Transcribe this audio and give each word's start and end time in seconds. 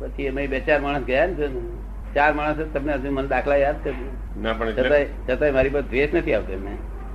પછી 0.00 0.28
અમે 0.28 0.46
બે 0.46 0.60
ચાર 0.60 0.80
માણસ 0.80 1.02
ગયા 1.02 1.26
ને 1.26 1.48
ચાર 2.14 2.32
માણસ 2.34 2.56
તમને 2.74 2.92
હજુ 2.92 3.12
મને 3.12 3.28
દાખલા 3.28 3.56
યાદ 3.56 3.84
કરજો 3.84 4.42
ના 4.42 4.52
પણ 4.52 4.72
છતાંય 4.72 5.06
છતાંય 5.30 5.50
મારી 5.50 5.68
પર 5.68 5.80
દ્વેષ 5.80 6.14
નથી 6.14 6.34
આવતો 6.34 6.52
એમને. 6.52 6.70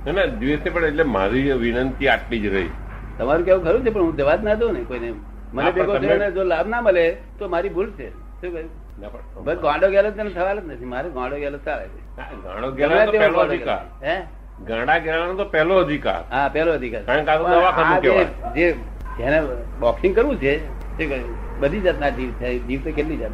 ના, 0.06 0.12
ના 0.12 0.24
દિવસે 0.24 0.70
પણ 0.70 0.84
એટલે 0.84 1.02
મારી 1.02 1.52
વિનંતી 1.52 2.08
આટલી 2.08 2.40
જ 2.40 2.54
રહી. 2.54 2.68
તમારું 3.18 3.44
કેવું 3.44 3.64
ખરું 3.64 3.84
છે 3.84 3.90
પણ 3.90 4.00
હું 4.00 4.16
જવા 4.16 4.36
જ 4.36 4.44
ના 4.44 4.54
દઉં 4.54 4.72
ને 4.72 4.80
કોઈને. 4.80 5.14
મને 5.52 5.70
ભેગો 5.70 5.98
થઈને 5.98 6.30
જો 6.30 6.44
લાભ 6.44 6.68
ના 6.68 6.80
મળે 6.80 7.16
તો 7.38 7.48
મારી 7.48 7.68
ભૂલ 7.68 7.90
છે. 7.90 8.10
શું 8.10 8.52
કહ્યું? 8.52 9.44
ગાંડો 9.44 9.90
ગેલો 9.90 10.10
તને 10.10 10.30
થવાનો 10.30 10.60
જ 10.60 10.64
નથી. 10.66 10.84
મારે 10.84 11.08
ગાંડો 11.10 11.36
ગેલો 11.36 11.58
ચાલે 11.58 11.84
છે. 11.84 12.16
ગાંડો 12.16 12.70
ગેલાનો 12.70 13.04
તો 13.04 13.12
પહેલો 13.12 13.38
અધિકાર. 13.38 14.06
હે? 14.06 14.20
ગાંડા 14.66 14.98
ગેલાનો 14.98 15.34
તો 15.34 15.44
પહેલો 15.44 15.74
અધિકાર. 15.74 16.34
હા 16.34 16.48
પહેલો 16.48 16.72
અધિકાર. 16.72 17.02
કારણ 17.02 17.24
કે 17.24 17.30
આ 17.30 17.36
તો 17.36 17.48
દવાખાનું 17.48 18.02
જે- 18.02 18.10
કહેવાય. 18.10 18.54
જે 18.54 18.72
જેને 19.18 19.42
બોક્સિંગ 19.80 20.16
કરવું 20.16 20.36
છે? 20.36 20.85
બધી 21.60 21.80
જાતના 21.80 22.08
જીવ 22.08 22.30
છે. 22.30 22.58
જીવ 22.58 22.80
તો 22.84 22.90
કેટલી 22.90 23.16
જાત 23.16 23.30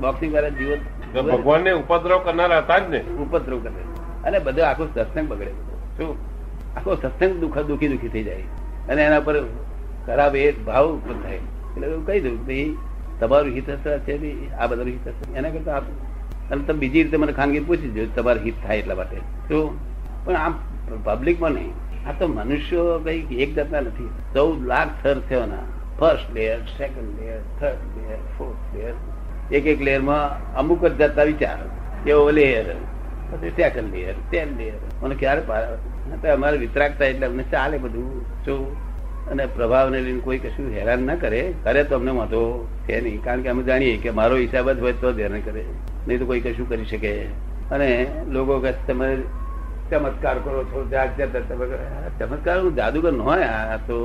બોક્સિંગ 0.00 0.34
વાળા 0.34 0.48
જીવો 0.48 0.76
ભગવાન 1.22 1.60
ને 1.60 1.70
ઉપદ્રવ 1.70 2.18
કરનારા 2.18 2.58
હતા 2.58 2.78
જ 2.78 2.90
ને. 2.90 3.00
ઉપદ્રવ 3.00 3.58
કરે. 3.58 3.82
અને 4.24 4.38
બધો 4.38 4.62
આખો 4.62 4.86
સત્સંગ 4.86 5.28
બગડે. 5.28 5.50
શું? 5.96 6.16
આખો 6.76 6.94
સત્સંગ 6.94 7.40
દુઃખ 7.40 7.58
દુઃખી 7.58 7.88
દુઃખી 7.88 8.08
થઈ 8.08 8.22
જાય. 8.22 8.42
અને 8.88 9.02
એના 9.02 9.20
પર 9.20 9.44
ખરાબ 10.06 10.36
એ 10.36 10.52
ભાવ 10.52 10.86
ઉત્પન્ન 10.88 11.22
થાય. 11.22 11.34
એટલે 11.34 11.94
હું 11.94 12.06
કહી 12.06 12.20
દઉં 12.20 12.46
ભાઈ 12.46 12.76
તમારું 13.20 13.54
હિત 13.54 13.70
હશે 13.70 13.98
છે 13.98 14.52
આ 14.52 14.66
બધાનું 14.66 14.92
હિત 14.92 15.08
હશે? 15.08 15.34
એના 15.34 15.50
કરતા 15.50 15.76
આપ 15.76 15.82
અને 16.50 16.64
તમે 16.64 16.78
બીજી 16.78 17.02
રીતે 17.02 17.16
મને 17.16 17.32
ખાનગી 17.32 17.60
પૂછી 17.60 17.90
જો 17.90 18.22
તમારું 18.22 18.44
હિત 18.44 18.54
થાય 18.66 18.78
એટલા 18.78 18.94
માટે. 18.94 19.16
શું? 19.16 19.78
પણ 20.24 20.36
આમ 20.36 20.54
પબ્લિકમાં 21.04 21.50
નહીં. 21.50 21.72
આ 22.08 22.12
તો 22.12 22.26
મનુષ્યો 22.26 22.98
કઈ 22.98 23.42
એક 23.42 23.54
જાતના 23.54 23.80
નથી. 23.80 24.08
ચૌદ 24.34 24.66
લાખ 24.66 24.88
થર 25.02 25.20
થયોના 25.28 25.79
first 26.00 26.34
layer 26.34 26.60
second 26.78 27.20
layer 27.20 27.40
third 27.60 27.96
layer 27.96 28.20
fourth 28.38 28.76
layer 28.76 28.94
એક 29.52 29.66
એક 29.66 29.80
લેયરમાં 29.80 30.54
અમુક 30.54 30.84
જ 30.84 30.92
જતા 31.02 31.22
વિચાર. 31.22 31.58
એવો 32.06 32.30
લેયર 32.30 32.66
પછી 33.30 33.50
સેકન્ડ 33.50 33.94
લેયર 33.94 34.14
ટેન 34.30 34.48
લેયર 34.58 34.78
મને 35.02 35.14
ક્યારે 35.14 35.40
પાર 35.40 35.64
અમારે 36.32 36.56
વિતરાગતા 36.56 37.04
એટલે 37.04 37.26
અમને 37.26 37.44
ચાલે 37.50 37.76
બધું. 37.78 38.24
શું 38.44 38.90
અને 39.30 39.44
પ્રભાવને 39.46 39.98
લઈને 40.00 40.20
કોઈ 40.20 40.38
કશું 40.38 40.70
હેરાન 40.74 41.02
ના 41.02 41.14
કરે 41.14 41.42
કરે 41.64 41.84
તો 41.84 41.94
અમને 41.96 42.10
વાંધો 42.10 42.40
છે 42.88 43.00
નહીં. 43.00 43.24
કારણ 43.24 43.42
કે 43.42 43.48
અમે 43.48 43.62
જાણીએ 43.62 43.96
કે 43.96 44.10
મારો 44.10 44.36
હિસાબ 44.36 44.70
જ 44.70 44.80
હોય 44.80 44.92
તો 44.92 45.12
જ 45.12 45.28
કરે. 45.44 45.64
નહીં 46.08 46.18
તો 46.18 46.26
કોઈ 46.26 46.40
કશું 46.40 46.68
કરી 46.68 46.84
શકે. 46.84 47.12
અને 47.70 47.90
લોકો 48.28 48.58
કહે 48.60 48.72
તમે 48.88 49.08
ચમત્કાર 49.90 50.36
કરો 50.38 50.64
છો 50.64 50.88
જાત 50.90 51.16
જાત 51.18 51.36
ચમત્કાર 52.18 52.58
જાદુગર 52.70 53.12
ન 53.12 53.20
હોય 53.20 53.42
આ 53.42 53.76
તો 53.76 53.98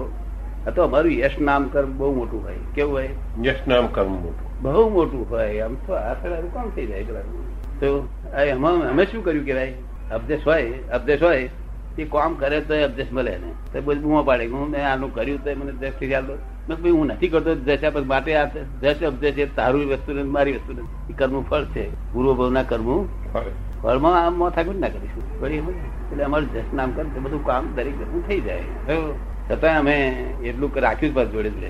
તો 0.72 0.84
અમારું 0.84 1.12
યશ 1.12 1.32
નામ 1.42 1.68
કર્મ 1.68 1.98
બહુ 1.98 2.16
મોટું 2.16 2.44
હોય. 2.44 2.56
કેવું 2.76 2.94
હોય? 2.94 3.10
યશ 3.44 3.56
નામ 3.68 3.88
કર્મ 3.88 4.12
મોટું. 4.12 4.62
બહુ 4.62 4.90
મોટું 4.90 5.30
હોય. 5.30 5.60
આમ 5.60 5.76
તો 5.76 5.94
આ 5.94 6.14
પેલા 6.14 6.36
કોણ 6.36 6.70
થઈ 6.70 6.86
જાય 6.86 7.04
પેલા 7.04 7.20
તો 7.80 8.08
એમાં 8.46 8.74
અમે 8.74 9.06
શું 9.06 9.24
કર્યું 9.24 9.46
કેવાય 9.46 9.74
અભદેશ 10.12 10.42
હોય 10.46 10.74
અપદેશ 10.94 11.24
હોય. 11.24 11.50
એ 11.98 12.04
કામ 12.04 12.34
કરે 12.34 12.62
તો 12.62 12.84
અભદેશ 12.84 13.08
મળે 13.12 13.38
ને. 13.38 13.52
તો 13.74 13.82
બધું 13.82 14.04
બૂમો 14.04 14.24
પાડે 14.24 14.46
હું 14.46 14.70
મેં 14.70 14.92
આનું 14.92 15.16
કર્યું 15.16 15.44
તો 15.44 15.52
મને 15.52 15.72
દસથી 15.72 16.10
ચાલો 16.10 16.38
મેં 16.70 16.82
ભાઈ 16.82 16.92
હું 16.92 17.06
નથી 17.06 17.28
કરતો 17.28 17.56
દશા 17.56 17.90
પર 17.90 18.02
માટે 18.02 18.36
આ 18.36 18.46
દશ 18.82 19.04
અભદેશ 19.08 19.38
એ 19.38 19.46
તારું 19.46 19.88
વસ્તુ 19.88 20.14
ને 20.14 20.24
મારી 20.24 20.52
વસ્તુ 20.52 20.74
ને. 20.74 21.14
એ 21.14 21.14
કર્મનું 21.18 21.50
ફળ 21.50 21.64
છે. 21.64 22.14
પૂર્વ 22.14 22.64
કર્મું. 22.64 23.10
ફળમાં 23.82 24.26
આમ 24.26 24.40
માથાકૂટ 24.40 24.76
ના 24.76 24.88
કરીશું. 24.88 25.46
એટલે 25.46 26.24
અમારું 26.24 26.54
જસ 26.54 26.74
નામ 26.74 26.92
કરે 26.92 27.20
બધું 27.20 27.46
કામ 27.46 27.76
દરેક 27.76 27.98
જણનું 27.98 28.28
થઈ 28.28 28.42
જાય. 28.42 28.62
છતાંય 29.52 29.78
અમે 29.78 30.08
એટલું 30.44 30.72
રાખ્યું 30.76 31.14
જ 31.14 31.32
જોડે 31.32 31.50
જોડે. 31.50 31.68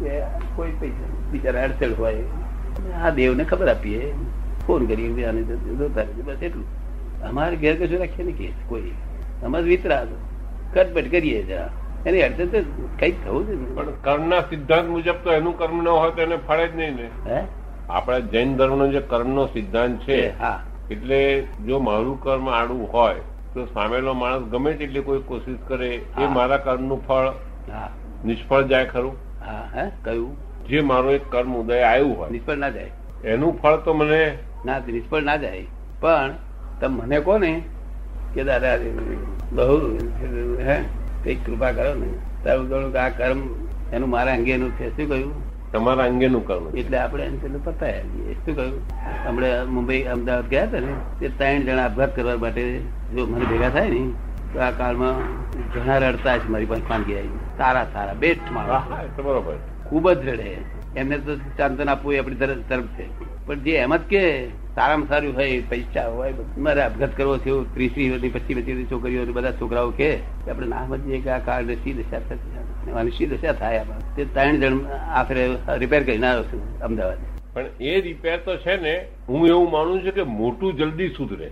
કે 0.00 0.20
કોઈ 0.56 0.72
પૈસા 0.80 1.30
બિચારા 1.32 1.62
અડચણ 1.62 1.94
હોય. 1.98 2.14
આ 3.02 3.10
દેવને 3.10 3.44
ખબર 3.44 3.68
આપીએ. 3.68 4.14
ફોન 4.66 4.86
કરીએ 4.86 5.24
આને 5.24 5.42
જોતા 5.42 6.02
બસ 6.24 6.42
એટલું. 6.42 6.64
અમારે 7.22 7.56
ઘેર 7.56 7.86
કશું 7.86 7.98
રાખીએ 7.98 8.24
ને 8.24 8.32
કે 8.32 8.52
કોઈ. 8.68 8.92
અમારે 9.44 9.64
વિતરા 9.64 10.06
કટપટ 10.74 11.10
કરીએ 11.10 11.42
જરા 11.42 11.70
એની 12.06 12.22
અડચણ 12.22 12.46
તો 12.46 12.88
કંઈક 13.00 13.24
થવું 13.24 13.72
જ. 13.72 13.76
પણ 13.76 13.86
કર્મના 13.90 14.40
સિદ્ધાંત 14.40 14.88
મુજબ 14.88 15.14
તો 15.24 15.32
એનું 15.32 15.58
કર્મ 15.58 15.82
ન 15.82 15.88
હોય 15.88 16.10
તો 16.10 16.22
એને 16.22 16.36
ફળે 16.36 16.68
જ 16.68 16.76
નહીં 16.76 16.96
ને. 16.96 17.34
હે? 17.34 17.44
આપણા 17.90 18.18
જૈન 18.18 18.56
ધર્મનો 18.56 18.92
જે 18.92 19.00
કર્મનો 19.00 19.46
સિદ્ધાંત 19.46 20.00
છે 20.00 20.38
હા. 20.38 20.62
એટલે 20.90 21.46
જો 21.66 21.78
મારું 21.78 22.22
કર્મ 22.22 22.50
આડું 22.50 22.92
હોય 22.92 23.14
તો 23.56 23.66
સામેલો 23.66 24.12
માણસ 24.12 24.42
ગમે 24.42 24.72
તેટલી 24.72 25.00
કોઈ 25.00 25.18
કોશિશ 25.18 25.58
કરે 25.68 25.94
એ 25.94 26.26
મારા 26.26 26.56
કર્મનું 26.56 27.06
ફળ 27.06 27.32
નિષ્ફળ 28.24 28.62
જાય 28.62 28.84
ખરું? 28.84 29.16
હા 29.46 29.68
હે? 29.74 29.90
કયું? 30.04 30.36
જે 30.68 30.80
મારો 30.80 31.12
એક 31.12 31.20
કર્મ 31.30 31.56
ઉદય 31.56 31.80
આવ્યું 31.80 32.18
હોય. 32.18 32.30
નિષ્ફળ 32.30 32.56
ના 32.56 32.70
જાય. 32.70 32.90
એનું 33.24 33.58
ફળ 33.58 33.76
તો 33.76 33.94
મને 33.94 34.38
ના 34.66 34.78
નિષ્ફળ 34.78 35.22
ના 35.22 35.36
જાય. 35.36 35.66
પણ 36.00 36.34
તમે 36.80 37.02
મને 37.02 37.20
કહો 37.20 37.38
ને 37.38 37.62
કે 38.34 38.44
દાદા 38.44 38.76
બહુ 39.52 39.96
હે? 40.58 40.82
કઈ 41.24 41.34
કૃપા 41.34 41.72
કરો 41.72 41.94
ને. 41.94 42.08
તારું 42.44 42.96
આ 42.96 43.08
કર્મ 43.08 43.40
એનું 43.92 44.10
મારા 44.10 44.32
અંગેનું 44.32 44.70
છે. 44.70 44.96
શું 44.96 45.08
કહ્યું? 45.08 45.55
તમારા 45.72 46.04
અંગેનું 46.04 46.46
કર્મ 46.46 46.76
એટલે 46.76 46.98
આપણે 46.98 47.24
એમ 47.24 47.38
પેલું 47.38 47.64
પતાય 47.64 48.00
શું 48.00 48.56
કહ્યું? 48.56 48.80
આપણે 49.28 49.64
મુંબઈ 49.64 50.02
અમદાવાદ 50.02 50.48
ગયા 50.48 50.64
હતા 50.64 50.80
ને 50.80 50.92
તે 51.20 51.28
ત્રણ 51.28 51.60
જણા 51.60 51.84
આપઘાત 51.84 52.16
કરવા 52.16 52.36
માટે 52.36 52.78
જો 53.14 53.26
મને 53.26 53.44
ભેગા 53.44 53.68
થાય 53.68 53.90
ને 53.90 54.10
તો 54.52 54.60
આ 54.60 54.70
કાળમાં 54.70 55.14
ઘણા 55.74 55.98
રડતા 55.98 56.38
છે 56.38 56.48
મારી 56.48 56.64
પાસે 56.64 56.82
ખાનગી 56.88 57.14
આવી 57.14 57.28
સારા 57.58 57.86
સારા 57.92 58.14
બેસ્ટ 58.14 58.52
માણસ 58.52 59.20
બરોબર. 59.20 59.54
ખૂબ 59.86 60.10
જ 60.10 60.28
રડે. 60.28 60.56
એમને 60.96 61.18
તો 61.18 61.36
ચાંદન 61.36 61.88
આપવું 61.88 62.14
એ 62.14 62.18
આપણી 62.18 62.34
તરફ 62.34 62.56
તરફ 62.68 62.84
છે. 62.84 63.35
પણ 63.46 63.62
જે 63.62 63.74
એમ 63.76 63.92
જ 63.92 64.06
કે 64.06 64.22
સારામાં 64.74 65.08
સારું 65.08 65.34
હોય 65.34 65.58
પૈસા 65.64 66.06
હોય 66.10 66.46
મારે 66.58 66.80
આપઘાત 66.80 67.12
કરવો 67.14 67.34
એવું 67.36 67.68
ત્રીસ 67.74 67.92
ત્રીસ 67.92 68.10
વર્ષની 68.12 68.32
પચીસ 68.32 68.58
પચીસ 68.60 68.88
છોકરીઓ 68.88 69.26
બધા 69.30 69.52
છોકરાઓ 69.52 69.92
કે 69.92 70.08
આપણે 70.46 70.66
ના 70.66 70.86
સમજીએ 70.86 71.20
કે 71.20 71.30
આ 71.30 71.40
કાળ 71.40 71.70
શી 71.76 71.94
દશા 71.94 72.22
થતી 72.24 73.12
શી 73.12 73.26
દશા 73.26 73.54
થાય 73.54 73.84
તે 74.16 74.26
ત્રણ 74.30 74.58
જણ 74.60 74.80
આખરે 75.14 75.44
રિપેર 75.78 76.02
કરીને 76.04 76.26
આવ્યો 76.26 76.48
છું 76.50 76.64
અમદાવાદ 76.80 77.22
પણ 77.54 77.70
એ 77.84 78.00
રિપેર 78.00 78.36
તો 78.40 78.58
છે 78.58 78.76
ને 78.78 78.96
હું 79.28 79.48
એવું 79.48 79.70
માનું 79.70 80.02
છું 80.02 80.12
કે 80.12 80.28
મોટું 80.32 80.76
જલ્દી 80.76 81.14
સુધરે 81.14 81.50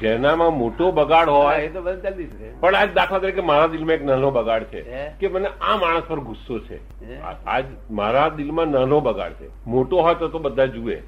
જેનામાં 0.00 0.58
મોટો 0.58 0.92
બગાડ 0.92 1.28
હોય. 1.28 1.60
એ 1.60 1.68
તો 1.68 1.96
જલ્દી 1.96 2.26
છે 2.26 2.60
પણ 2.60 2.74
આજ 2.74 2.94
દાખલા 2.94 3.18
તરીકે 3.18 3.40
મારા 3.40 3.66
દિલમાં 3.66 3.94
એક 3.94 4.04
નાનો 4.04 4.30
બગાડ 4.30 4.62
છે 4.62 4.82
કે 5.20 5.28
મને 5.28 5.48
આ 5.60 5.76
માણસ 5.76 6.02
પર 6.08 6.20
ગુસ્સો 6.20 6.58
છે. 6.58 6.78
આજ 7.22 7.64
મારા 7.90 8.28
દિલમાં 8.28 8.66
નાનો 8.66 9.00
બગાડ 9.00 9.32
છે. 9.32 9.48
મોટો 9.66 9.96
હોય 9.96 10.14
તો 10.14 10.28
તો 10.28 10.38
બધા 10.38 10.66
જુએ. 10.66 11.02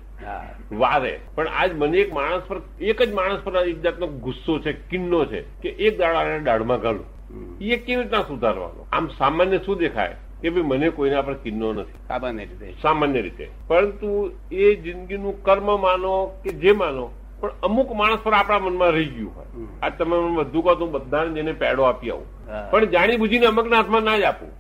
વારે. 0.73 1.21
પણ 1.35 1.49
આજ 1.49 1.73
મને 1.75 1.99
એક 1.99 2.13
માણસ 2.13 2.43
પર 2.49 2.57
એક 2.81 3.03
જ 3.03 3.13
માણસ 3.13 3.41
પર 3.45 3.57
એક 3.57 3.81
જાતનો 3.81 4.07
ગુસ્સો 4.07 4.59
છે 4.59 4.73
કિન્નો 4.73 5.25
છે 5.25 5.43
કે 5.63 5.69
એક 5.69 5.99
દાડા 5.99 6.23
એને 6.23 6.41
દાઢમાં 6.41 6.81
ગાલું 6.81 7.19
એ 7.61 7.77
કેવી 7.77 8.03
રીતના 8.03 8.23
સુધારવાનો? 8.23 8.87
આમ 8.93 9.09
સામાન્ય 9.09 9.59
શું 9.59 9.79
દેખાય? 9.79 10.17
કે 10.43 10.51
ભાઈ 10.51 10.63
મને 10.63 10.91
કોઈના 10.91 11.23
પર 11.23 11.35
કિન્નો 11.35 11.73
નથી. 11.73 11.93
સામાન્ય 12.09 12.45
રીતે. 12.45 12.75
સામાન્ય 12.83 13.21
રીતે. 13.21 13.49
પરંતુ 13.67 14.31
એ 14.53 14.75
જિંદગીનું 14.75 15.43
કર્મ 15.43 15.81
માનો 15.81 16.41
કે 16.45 16.51
જે 16.51 16.73
માનો 16.73 17.11
પણ 17.41 17.51
અમુક 17.63 17.91
માણસ 18.01 18.23
પર 18.25 18.35
આપણા 18.35 18.59
મનમાં 18.59 18.93
રહી 18.97 19.11
ગયું 19.15 19.33
હોય. 19.37 19.49
આ 19.83 19.91
તમે 19.99 20.17
મને 20.17 20.37
બધું 20.39 20.63
કહો 20.63 20.75
તો 20.75 20.85
હું 20.85 20.93
બધાને 20.95 21.35
જઈને 21.35 21.53
પેડો 21.63 21.83
આપી 21.91 22.11
આવું. 22.11 22.29
પણ 22.71 22.91
જાણી 22.95 23.21
બુજીને 23.25 23.47
અમુકના 23.47 23.77
હાથમાં 23.77 24.05
ના 24.05 24.19
જ 24.19 24.25
આપું. 24.31 24.51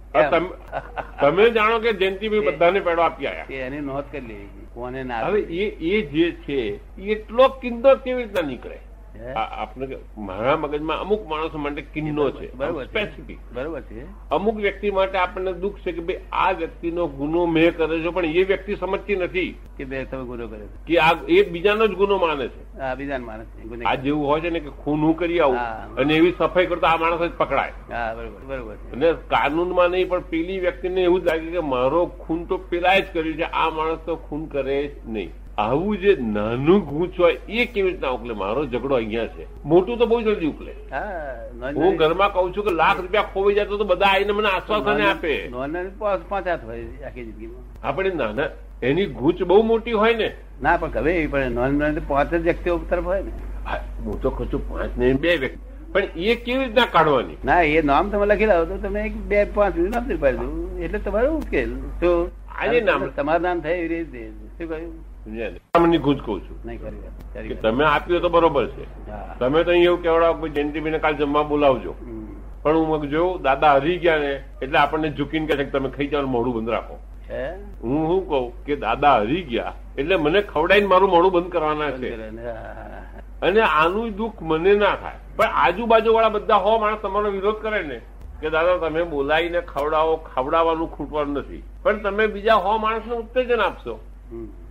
તમે 1.21 1.50
જાણો 1.50 1.78
કે 1.84 1.93
જયંતિભાઈ 2.03 2.47
બધાને 2.49 2.81
પેડો 2.81 3.03
આપી 3.03 3.27
આવ્યા 3.27 3.67
એની 3.67 3.81
નોંધ 3.88 4.11
કરી 4.12 4.27
લેવી 4.28 4.67
કોને 4.75 5.00
ના 5.05 5.22
હવે 5.25 5.41
એ 5.62 5.65
એ 5.93 6.03
જે 6.12 6.27
છે 6.44 6.59
એટલો 7.15 7.49
કિંદો 7.62 7.97
કેવી 8.05 8.22
રીતના 8.22 8.47
નીકળે? 8.50 8.78
આપણે 9.35 9.99
મારા 10.17 10.57
મગજમાં 10.57 11.01
અમુક 11.01 11.23
માણસો 11.29 11.59
માટે 11.59 11.83
કિન્નો 11.95 12.31
છે 12.31 12.51
સ્પેસિફિક 12.87 13.39
બરોબર 13.55 13.83
છે. 13.89 14.05
અમુક 14.31 14.57
વ્યક્તિ 14.57 14.91
માટે 14.91 15.17
આપણને 15.19 15.53
દુઃખ 15.55 15.81
છે 15.85 15.93
કે 15.93 16.01
ભાઈ 16.01 16.21
આ 16.33 16.53
વ્યક્તિનો 16.53 17.09
ગુનો 17.09 17.47
મેં 17.47 17.73
કર્યો 17.73 18.03
છે 18.03 18.11
પણ 18.11 18.37
એ 18.37 18.45
વ્યક્તિ 18.45 18.77
સમજતી 18.77 19.17
નથી 19.17 19.57
કે 19.79 19.85
બે 19.85 20.05
તમે 20.05 20.25
ગુનો 20.25 20.49
કર્યો 20.49 20.69
કે 20.87 20.99
આ 20.99 21.15
એ 21.27 21.43
બીજાનો 21.44 21.88
જ 21.88 21.94
ગુનો 21.94 22.19
માને 22.19 22.47
છે. 22.49 22.62
આ 22.81 22.94
બીજાનો 22.97 23.27
માને 23.27 23.44
છે 23.56 23.85
આ 23.85 23.97
જેવું 23.97 24.27
હોય 24.27 24.41
છે 24.43 24.50
ને 24.50 24.61
કે 24.61 24.71
ખૂન 24.85 25.00
હું 25.00 25.15
કરી 25.17 25.41
આવું 25.41 25.59
અને 25.97 26.15
એવી 26.15 26.32
સફાઈ 26.32 26.69
કરતો 26.69 26.87
આ 26.87 26.99
માણસ 26.99 27.21
જ 27.21 27.31
પકડાય. 27.32 27.75
હા 27.91 28.15
બરોબર 28.15 28.41
બરોબર 28.47 28.77
અને 28.93 29.15
કાનૂનમાં 29.29 29.91
નહીં 29.91 30.09
પણ 30.09 30.31
પેલી 30.31 30.61
વ્યક્તિને 30.61 31.03
એવું 31.03 31.21
જ 31.23 31.27
લાગે 31.27 31.50
કે 31.50 31.61
મારો 31.75 32.06
ખૂન 32.23 32.47
તો 32.47 32.59
પેલા 32.71 32.97
જ 33.00 33.12
કર્યું 33.12 33.37
છે 33.37 33.47
આ 33.53 33.71
માણસ 33.71 34.00
તો 34.06 34.17
ખૂન 34.17 34.49
કરે 34.49 34.79
જ 34.87 34.91
નહીં. 35.06 35.31
આવું 35.58 36.00
જે 36.02 36.12
નાનું 36.34 36.81
ગૂંચ 36.88 37.20
હોય 37.20 37.37
એ 37.49 37.64
કેવી 37.75 37.90
રીતના 37.90 38.12
ઉકલે? 38.16 38.34
મારો 38.43 38.60
ઝઘડો 38.72 38.94
અહીંયા 38.94 39.26
છે. 39.37 39.44
મોટું 39.64 39.99
તો 39.99 40.06
બહુ 40.06 40.20
જલ્દી 40.26 40.50
ઉકલે. 40.52 40.72
હા 40.93 41.72
હું 41.78 41.96
ઘરમાં 42.02 42.32
કઉ 42.34 42.44
છું 42.56 42.64
કે 42.69 42.72
લાખ 42.81 42.99
રૂપિયા 43.00 43.31
ખોવાઈ 43.34 43.56
જાય 43.58 43.81
તો 43.82 43.88
બધા 43.93 44.12
આવીને 44.12 44.32
મને 44.32 44.49
આશ્વાસન 44.49 45.02
આપે. 45.10 45.34
આપણે 47.82 48.10
નાના 48.22 48.49
એની 48.82 49.06
ગૂંચ 49.20 49.38
બહુ 49.52 49.62
મોટી 49.70 49.93
હોય 50.02 50.16
ને 50.22 50.28
ના 50.62 50.76
પણ 50.82 50.99
હવે 50.99 51.12
એવી 51.19 51.31
પણ 51.37 51.52
નોન 51.60 51.78
નોન 51.84 52.02
પાંચ 52.08 52.34
જ 52.34 52.43
વ્યક્તિઓ 52.49 52.78
તરફ 52.90 53.05
હોય 53.12 53.22
ને. 53.22 53.32
હું 54.05 54.20
તો 54.22 54.31
ખુશું 54.40 54.69
પાંચ 54.69 54.99
ને 55.02 55.12
બે 55.25 55.37
વ્યક્તિ 55.44 55.58
પણ 55.93 56.06
એ 56.16 56.34
કેવી 56.46 56.64
રીતના 56.64 56.88
કાઢવાની? 56.96 57.38
ના 57.44 57.62
એ 57.62 57.82
નામ 57.93 58.10
તમે 58.10 58.26
લખી 58.26 58.50
લાવો 58.52 58.64
તો 58.72 58.76
તમે 58.88 59.06
એક 59.06 59.16
બે 59.32 59.44
પાંચ 59.56 59.81
નામ 59.94 60.12
પાડી 60.20 60.52
દઉં 60.52 60.82
એટલે 60.84 60.99
તમારું 60.99 61.40
ઉકેલ. 61.40 61.70
તો 62.00 62.12
આજે 62.58 62.78
નામ 62.90 63.08
સમાધાન 63.16 63.60
થાય 63.66 63.75
એવી 63.87 63.88
રીતે. 63.96 64.46
શું 64.58 64.69
કહ્યું? 64.69 64.93
સમજ્યા 65.25 65.50
ને? 65.93 65.99
કહું 66.05 66.16
છું 66.20 66.56
નહીં 66.64 66.78
કરી 66.81 67.00
વાત, 67.02 67.19
કરી 67.32 67.49
કે 67.49 67.55
તમે 67.62 67.84
આપ્યો 67.84 68.20
તો 68.20 68.28
બરોબર 68.28 68.66
છે. 68.66 68.87
તમે 69.38 69.64
તો 69.64 69.72
એવું 69.72 70.02
કેવડાવો 70.02 70.49
જયંતિભાઈ 70.49 70.94
ને 70.94 70.99
કાલ 71.05 71.14
જમવા 71.20 71.44
બોલાવજો. 71.50 71.93
પણ 72.62 72.87
હું 72.90 73.10
જોઉં 73.12 73.43
દાદા 73.43 73.75
હરી 73.78 73.99
ગયા 73.99 74.19
ને 74.19 74.32
એટલે 74.62 74.78
આપણને 74.78 75.12
ઝૂકીને 75.19 75.46
કહે 75.46 75.56
છે 75.56 75.64
કે 75.64 75.70
તમે 75.70 75.90
ખાઈ 75.90 76.10
જાવ 76.14 76.26
મોઢું 76.26 76.55
બંધ 76.56 76.70
રાખો. 76.70 76.96
હું? 77.82 78.02
શું 78.08 78.26
કહું 78.28 78.50
કે 78.66 78.76
દાદા 78.76 79.14
હરી 79.20 79.44
ગયા 79.52 79.75
એટલે 79.96 80.16
મને 80.16 80.43
ખવડાવીને 80.50 80.90
મારું 80.93 81.10
મોઢું 81.14 81.32
બંધ 81.37 81.50
કરવાના 81.55 81.93
છે. 82.00 82.08
અને 83.46 83.60
આનું 83.60 84.10
દુઃખ 84.20 84.43
મને 84.43 84.75
ના 84.75 84.96
થાય. 85.02 85.20
પણ 85.37 85.55
આજુબાજુ 85.64 86.14
વાળા 86.19 86.34
બધા 86.37 86.62
હો 86.66 86.78
માણસ 86.78 87.00
તમારો 87.06 87.31
વિરોધ 87.31 87.60
કરે 87.62 87.82
ને 87.93 87.99
કે 88.40 88.50
દાદા 88.50 88.76
તમે 88.82 89.05
બોલાવીને 89.14 89.60
ખવડાવો 89.72 90.14
ખવડાવવાનું 90.34 90.88
ખૂટવાનું 90.99 91.34
નથી. 91.38 91.62
પણ 91.82 92.02
તમે 92.02 92.25
બીજા 92.37 92.60
હો 92.66 92.78
માણસને 92.84 93.14
ઉત્તેજન 93.22 93.60
આપશો. 93.60 94.00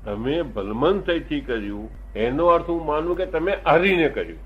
તમે 0.06 0.42
ભલમનથઈથી 0.42 1.42
કર્યું. 1.42 1.89
એનો 2.15 2.45
અર્થ 2.45 2.69
હું 2.69 2.86
માનું 2.86 3.18
કે 3.18 3.25
તમે 3.25 3.57
હરીને 3.68 4.09
કર્યું. 4.09 4.39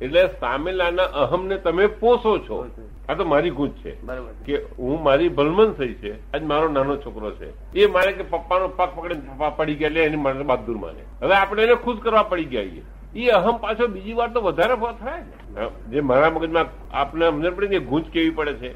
એટલે 0.00 0.26
સામેલાના 0.26 1.02
અહમને 1.02 1.56
તમે 1.56 1.86
પોષો 1.86 2.38
છો. 2.38 2.70
આ 3.08 3.14
તો 3.14 3.24
મારી 3.24 3.50
ગુજ 3.50 3.70
છે. 3.70 3.96
કે 4.44 4.62
હું 4.78 5.02
મારી 5.02 5.28
ભલમન 5.28 5.72
થઈ 5.72 5.94
છે. 5.94 6.32
આજ 6.34 6.42
મારો 6.42 6.68
નાનો 6.68 6.96
છોકરો 6.96 7.30
છે. 7.30 7.78
એ 7.80 7.86
મારે 7.86 8.12
કે 8.12 8.22
પપ્પાનો 8.22 8.68
પગ 8.68 8.88
પકડીને 8.94 9.50
પડી 9.56 9.74
ગયા 9.74 9.88
એટલે 9.88 10.04
એની 10.04 10.16
મારે 10.16 10.42
બહાદુર 10.42 10.76
માને. 10.76 11.26
હવે 11.26 11.34
આપણે 11.34 11.62
એને 11.62 11.74
ખુશ 11.74 11.98
કરવા 11.98 12.22
પડી 12.22 12.44
ગયા 12.44 12.62
છીએ. 12.62 12.82
એ 13.14 13.28
અહમ 13.30 13.56
પાછો 13.58 13.86
બીજી 13.88 14.14
વાર 14.14 14.28
તો 14.32 14.40
વધારે 14.40 14.76
થાય 15.00 15.24
ને. 15.56 15.66
જે 15.90 16.00
મારા 16.00 16.30
મગજમાં 16.30 16.68
આપને 16.92 17.24
અમને 17.26 17.50
પડે 17.50 17.66
કે 17.68 17.80
ગૂંચ 17.80 18.06
કેવી 18.12 18.30
પડે 18.30 18.54
છે 18.54 18.70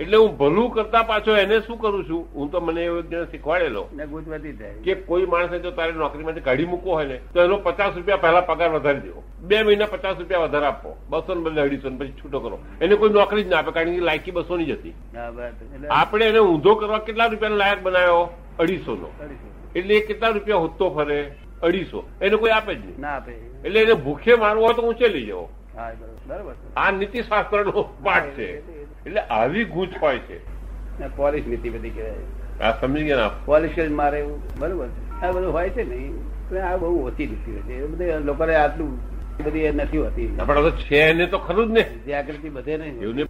એટલે 0.00 0.16
હું 0.16 0.36
ભલું 0.36 0.70
કરતા 0.70 1.02
પાછો 1.02 1.36
એને 1.36 1.60
શું 1.60 1.78
કરું 1.78 2.04
છું? 2.08 2.22
હું 2.34 2.50
તો 2.50 2.60
મને 2.60 2.84
એવું 2.84 3.02
જણ 3.10 3.26
શીખવાડેલો 3.30 3.82
ગુંજ 4.10 4.28
વધી 4.28 4.52
જાય. 4.52 4.74
કે 4.84 4.94
કોઈ 4.94 5.26
માણસે 5.26 5.58
જો 5.58 5.70
તારે 5.70 5.92
નોકરીમાંથી 5.92 6.40
કાઢી 6.40 6.66
મૂકવો 6.66 6.94
હોય 6.94 7.08
ને 7.08 7.18
તો 7.34 7.44
એનો 7.44 7.58
પચાસ 7.58 7.96
રૂપિયા 7.96 8.16
પહેલા 8.16 8.40
પગાર 8.40 8.70
વધારી 8.70 9.00
દેવો. 9.00 9.22
બે 9.42 9.62
મહિના 9.62 9.86
પચાસ 9.86 10.18
રૂપિયા 10.18 10.46
વધારે 10.46 10.66
આપો. 10.66 10.96
બસો 11.10 11.34
ને 11.34 11.40
બદલે 11.40 11.60
અઢીસો 11.60 11.90
ને 11.90 11.96
પછી 11.98 12.14
છૂટો 12.22 12.40
કરો. 12.40 12.58
એને 12.80 12.96
કોઈ 12.96 13.10
નોકરી 13.10 13.44
જ 13.44 13.48
ના 13.48 13.58
આપે 13.58 13.72
કારણ 13.72 13.94
કે 13.94 14.00
લાયકી 14.00 14.30
બસો 14.30 14.56
ની 14.56 14.64
જ 14.64 14.72
હતી. 14.72 14.94
હા 15.16 15.30
બસ 15.30 15.62
એટલે 15.74 15.88
આપણે 15.90 16.24
એને 16.26 16.38
ઊંધો 16.38 16.74
કરવા 16.74 16.98
કેટલા 16.98 17.26
રૂપિયાનો 17.26 17.56
લાયક 17.56 17.82
બનાવ્યો? 17.82 18.24
અઢીસો 18.58 18.94
નો. 18.94 19.08
એટલે 19.74 19.94
એ 19.94 20.06
કેટલા 20.06 20.28
રૂપિયા 20.28 20.56
હોતો 20.56 20.90
ફરે? 20.90 21.20
અઢીસો. 21.62 22.08
એને 22.20 22.36
કોઈ 22.36 22.50
આપે 22.50 22.74
જ 22.74 22.78
નહીં. 22.78 23.00
ના 23.00 23.08
આપે. 23.08 23.32
એટલે 23.64 23.80
એને 23.80 23.94
ભૂખે 23.94 24.34
મારવો 24.34 24.64
હોય 24.64 24.74
તો 24.74 24.82
ઊંચે 24.82 25.08
લઈ 25.08 25.26
જવો 25.26 25.48
આ 25.78 25.90
આ 26.76 26.90
નીતિશાસ્ત્રનો 26.90 27.82
પાઠ 28.04 28.24
છે. 28.24 28.58
એટલે 29.06 29.20
આવી 29.20 29.64
ગૂંચ 29.64 29.90
હોય 30.02 30.18
છે. 30.18 30.38
ને 31.00 31.08
પોલિશ 31.16 31.46
નીતિ 31.46 31.70
બધી 31.70 31.90
કહેવાય. 31.90 32.68
આ 32.68 32.80
સમજી 32.80 33.04
ગયા 33.04 33.30
પોલિશ 33.44 33.74
જ 33.74 33.90
મારે 33.90 34.18
એવું 34.18 34.42
બરોબર 34.58 34.88
છે. 34.88 35.20
આ 35.20 35.30
બધું 35.30 35.52
હોય 35.52 35.70
છે 35.70 35.82
ને 36.54 36.60
આ 36.60 36.76
બહુ 36.76 37.06
ઓછી 37.06 37.26
નીતિ 37.26 37.52
હોય 37.52 37.60
છે. 37.60 37.84
એ 37.84 37.86
બધે 37.86 38.18
લોકોને 38.18 38.54
આટલું 38.54 38.98
બધી 39.44 39.68
નથી 39.72 39.98
હોતી. 39.98 40.36
આપણે 40.40 40.60
તો 40.60 40.70
છે 40.70 40.96
એને 40.96 41.26
તો 41.26 41.38
ખરું 41.38 41.68
જ 41.68 41.70
ને. 41.70 41.82
જાગૃતિ 42.06 42.48
બધે 42.48 42.76
નહીં 42.76 43.00
એવું 43.00 43.14
નહીં 43.14 43.26